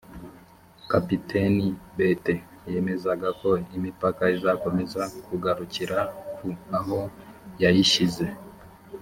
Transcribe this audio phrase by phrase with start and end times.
[0.91, 1.65] kapiteni
[1.97, 2.35] bethe
[2.73, 5.97] yemezaga ko imipaka izakomeza kugarukira
[6.37, 6.97] ku aho
[7.61, 8.25] yayishyize